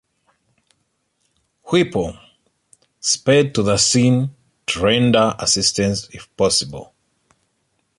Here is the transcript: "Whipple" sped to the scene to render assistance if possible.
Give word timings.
"Whipple" 1.65 2.17
sped 2.99 3.53
to 3.53 3.61
the 3.61 3.77
scene 3.77 4.33
to 4.65 4.79
render 4.81 5.35
assistance 5.37 6.09
if 6.11 6.27
possible. 6.35 6.95